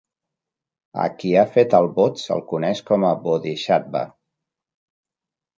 [1.01, 4.03] A qui ha fet el vot se'l coneix com a Bodhisattva.